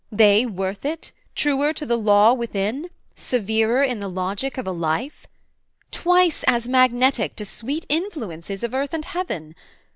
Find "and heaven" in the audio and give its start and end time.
8.95-9.53